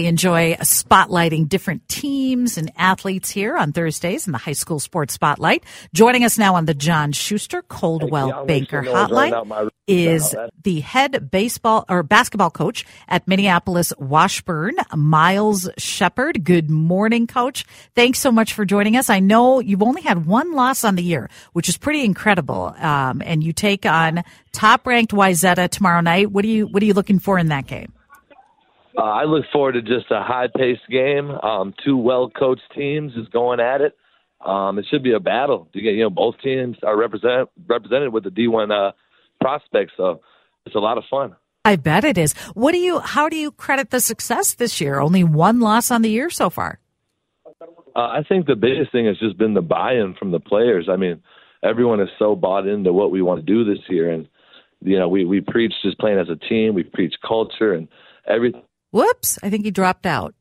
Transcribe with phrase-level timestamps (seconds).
[0.00, 5.12] We enjoy spotlighting different teams and athletes here on Thursdays in the High School Sports
[5.12, 5.62] Spotlight.
[5.92, 10.34] Joining us now on the John Schuster Coldwell Banker Hotline is
[10.64, 16.44] the head baseball or basketball coach at Minneapolis Washburn, Myles Shepherd.
[16.44, 17.66] Good morning, coach.
[17.94, 19.10] Thanks so much for joining us.
[19.10, 22.74] I know you've only had one loss on the year, which is pretty incredible.
[22.78, 26.30] Um, and you take on top ranked Wayzata tomorrow night.
[26.30, 27.92] What are you, what are you looking for in that game?
[28.96, 31.30] Uh, I look forward to just a high paced game.
[31.30, 33.96] Um, two well coached teams is going at it.
[34.44, 35.68] Um, it should be a battle.
[35.72, 38.92] You get, you know, both teams are represent, represented with the D1 uh,
[39.40, 40.20] prospects, so
[40.64, 41.36] it's a lot of fun.
[41.64, 42.32] I bet it is.
[42.54, 43.00] What do you?
[43.00, 44.98] How do you credit the success this year?
[44.98, 46.80] Only one loss on the year so far.
[47.94, 50.88] Uh, I think the biggest thing has just been the buy-in from the players.
[50.90, 51.20] I mean,
[51.62, 54.26] everyone is so bought into what we want to do this year, and
[54.80, 56.74] you know, we we preach just playing as a team.
[56.74, 57.88] We preach culture and
[58.26, 59.38] everything Whoops!
[59.42, 60.34] I think he dropped out.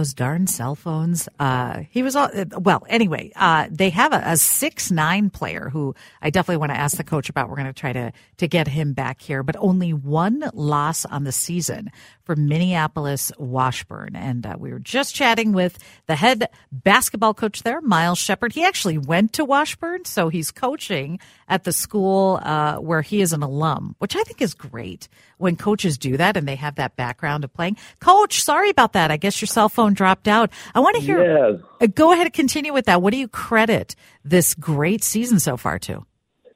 [0.00, 1.28] Those darn cell phones.
[1.38, 6.30] Uh, he was all, well, anyway, uh, they have a, six nine player who I
[6.30, 7.50] definitely want to ask the coach about.
[7.50, 11.24] We're going to try to, to get him back here, but only one loss on
[11.24, 11.92] the season
[12.22, 14.16] for Minneapolis Washburn.
[14.16, 18.54] And uh, we were just chatting with the head basketball coach there, Myles Shepherd.
[18.54, 23.34] He actually went to Washburn, so he's coaching at the school uh, where he is
[23.34, 25.08] an alum, which I think is great
[25.38, 27.76] when coaches do that and they have that background of playing.
[27.98, 29.10] Coach, sorry about that.
[29.10, 30.50] I guess your cell phone dropped out.
[30.74, 31.22] I want to hear.
[31.22, 31.62] Yes.
[31.80, 33.02] Uh, go ahead and continue with that.
[33.02, 36.04] What do you credit this great season so far to?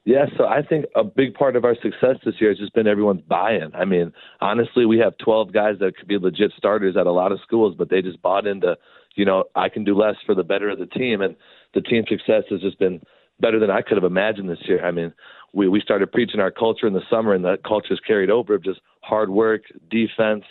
[0.06, 2.87] Yeah, so I think a big part of our success this year has just been
[2.87, 3.75] everyone's buy-in.
[3.75, 7.33] I mean, honestly, we have 12 guys that could be legit starters at a lot
[7.33, 8.77] of schools, but they just bought into,
[9.15, 11.37] you know, I can do less for the better of the team, and
[11.73, 13.00] the team success has just been
[13.41, 14.84] better than I could have imagined this year.
[14.84, 15.15] I mean,
[15.55, 18.62] we we started preaching our culture in the summer, and that culture's carried over of
[18.62, 20.44] just hard work, defense,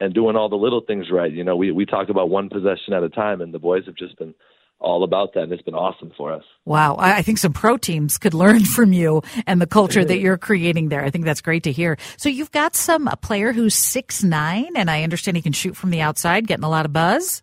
[0.00, 1.30] and doing all the little things right.
[1.32, 3.94] You know, we we talk about one possession at a time, and the boys have
[3.96, 4.34] just been
[4.78, 6.42] all about that, and it's been awesome for us.
[6.64, 10.38] Wow, I think some pro teams could learn from you and the culture that you're
[10.38, 11.04] creating there.
[11.04, 11.98] I think that's great to hear.
[12.16, 15.76] So you've got some a player who's six nine, and I understand he can shoot
[15.76, 17.42] from the outside, getting a lot of buzz.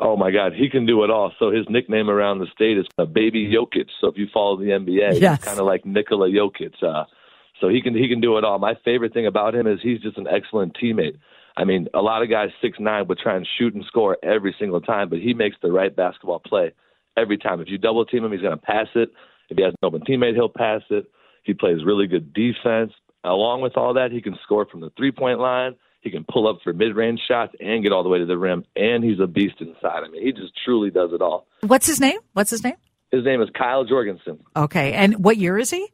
[0.00, 1.32] Oh my God, he can do it all.
[1.40, 3.88] So his nickname around the state is uh, Baby Jokic.
[4.00, 5.38] So if you follow the NBA, Yes.
[5.38, 6.80] he's kind of like Nikola Jokic.
[6.82, 7.04] Uh,
[7.60, 8.58] so he can he can do it all.
[8.60, 11.18] My favorite thing about him is he's just an excellent teammate.
[11.58, 14.54] I mean, a lot of guys six nine would try and shoot and score every
[14.60, 16.72] single time, but he makes the right basketball play
[17.16, 17.60] every time.
[17.60, 19.10] If you double team him, he's going to pass it.
[19.50, 21.06] If he has an open teammate, he'll pass it.
[21.42, 22.92] He plays really good defense.
[23.24, 25.74] Along with all that, he can score from the three point line.
[26.00, 28.38] He can pull up for mid range shots and get all the way to the
[28.38, 28.64] rim.
[28.76, 30.04] And he's a beast inside.
[30.04, 31.48] I mean, he just truly does it all.
[31.66, 32.20] What's his name?
[32.34, 32.76] What's his name?
[33.10, 34.38] His name is Kyle Jorgensen.
[34.54, 35.88] Okay, and what year is he?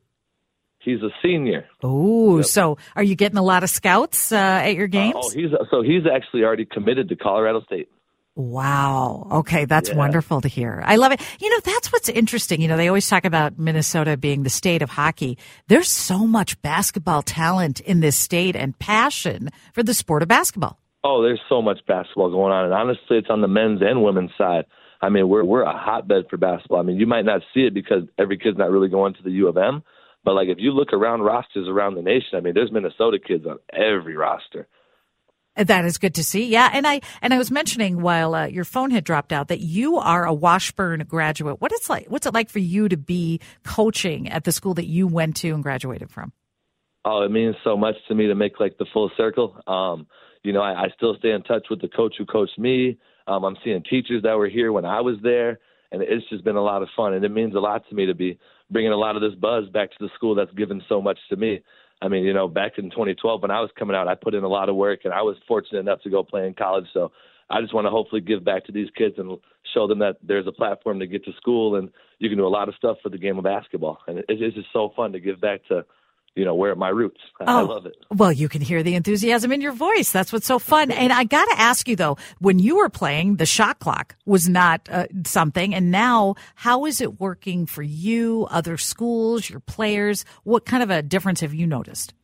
[0.85, 1.67] He's a senior.
[1.83, 5.15] Oh, so are you getting a lot of scouts uh, at your games?
[5.17, 7.89] Oh, he's so he's actually already committed to Colorado State.
[8.37, 9.29] Wow.
[9.31, 9.97] Okay, that's Yeah.
[9.97, 10.83] wonderful to hear.
[10.85, 11.21] I love it.
[11.41, 12.61] You know, that's what's interesting.
[12.61, 15.39] You know, they always talk about Minnesota being the state of hockey.
[15.69, 20.79] There's so much basketball talent in this state and passion for the sport of basketball.
[21.05, 24.31] Oh, there's so much basketball going on, and honestly, it's on the men's and women's
[24.37, 24.65] side.
[25.01, 26.81] I mean, we're we're a hotbed for basketball.
[26.81, 29.31] I mean, you might not see it because every kid's not really going to the
[29.33, 29.83] U of M,
[30.25, 33.47] but like if you look around rosters around the nation, I mean, there's Minnesota kids
[33.47, 34.67] on every roster.
[35.57, 36.47] That is good to see.
[36.47, 39.61] Yeah, and I and I was mentioning while uh, your phone had dropped out that
[39.61, 41.61] you are a Washburn graduate.
[41.61, 42.07] What it's like?
[42.09, 45.51] What's it like for you to be coaching at the school that you went to
[45.51, 46.33] and graduated from?
[47.05, 49.57] Oh, it means so much to me to make like the full circle.
[49.69, 50.09] Um,
[50.43, 52.99] you know, I, I still stay in touch with the coach who coached me.
[53.29, 55.61] Um, I'm seeing teachers that were here when I was there,
[55.93, 57.15] and it's just been a lot of fun.
[57.15, 58.39] And it means a lot to me to be
[58.75, 61.37] bringing a lot of this buzz back to the school that's given so much to
[61.37, 61.63] me.
[62.03, 64.43] I mean, you know, back in 2012 when I was coming out, I put in
[64.43, 66.87] a lot of work, and I was fortunate enough to go play in college.
[66.93, 67.13] So
[67.49, 69.39] I just want to hopefully give back to these kids and
[69.73, 71.89] show them that there's a platform to get to school, and
[72.19, 73.99] you can do a lot of stuff for the game of basketball.
[74.09, 75.87] And it's, just so fun to give back to
[76.35, 77.21] you know, where my roots.
[77.41, 77.97] I, oh, I love it.
[78.11, 80.11] Well, you can hear the enthusiasm in your voice.
[80.11, 80.91] That's what's so fun.
[80.91, 84.49] And I got to ask you though, when you were playing, the shot clock was
[84.49, 85.75] not uh, something.
[85.75, 90.25] And now, how is it working for you, other schools, your players?
[90.43, 92.15] What kind of a difference have you noticed?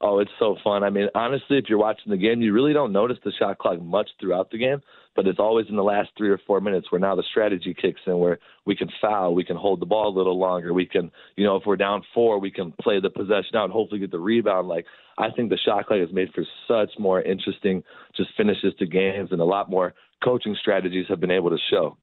[0.00, 0.84] Oh, it's so fun.
[0.84, 3.82] I mean, honestly, if you're watching the game, you really don't notice the shot clock
[3.82, 4.80] much throughout the game,
[5.16, 8.00] but it's always in the last three or four minutes where now the strategy kicks
[8.06, 11.10] in where we can foul, we can hold the ball a little longer, we can,
[11.34, 14.12] you know, if we're down four, we can play the possession out and hopefully get
[14.12, 14.68] the rebound.
[14.68, 14.86] Like,
[15.18, 17.82] I think the shot clock is made for such more interesting
[18.16, 21.96] just finishes to games and a lot more coaching strategies have been able to show.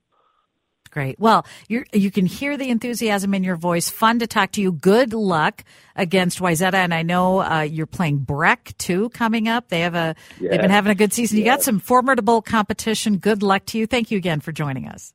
[0.95, 1.19] Great.
[1.19, 3.89] Well, you you can hear the enthusiasm in your voice.
[3.89, 4.71] Fun to talk to you.
[4.71, 9.67] Good luck against Wayzata, and I know uh, you're playing Breck too coming up.
[9.67, 10.51] They have a yes.
[10.51, 11.37] they've been having a good season.
[11.37, 11.57] You yes.
[11.57, 13.17] got some formidable competition.
[13.17, 13.87] Good luck to you.
[13.87, 15.13] Thank you again for joining us.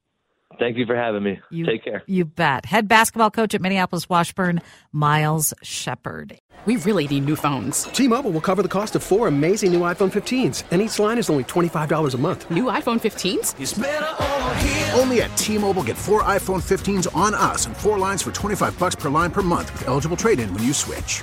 [0.60, 1.40] Thank you for having me.
[1.50, 2.02] You, Take care.
[2.06, 2.66] You bet.
[2.66, 4.60] Head basketball coach at Minneapolis Washburn,
[4.92, 6.38] Myles Shepherd.
[6.66, 7.84] We really need new phones.
[7.84, 11.30] T-Mobile will cover the cost of four amazing new iPhone 15s, and each line is
[11.30, 12.50] only $25 a month.
[12.50, 14.98] New iPhone 15s?
[14.98, 18.94] Only at T-Mobile get four iPhone 15s on us and four lines for 25 bucks
[18.94, 21.22] per line per month with eligible trade-in when you switch.